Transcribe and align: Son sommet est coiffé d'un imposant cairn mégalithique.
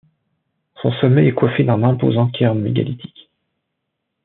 Son 0.81 0.91
sommet 0.93 1.27
est 1.27 1.33
coiffé 1.35 1.63
d'un 1.63 1.83
imposant 1.83 2.27
cairn 2.27 2.59
mégalithique. 2.59 3.29